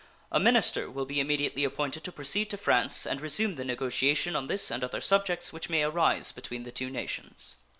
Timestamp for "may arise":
5.69-6.31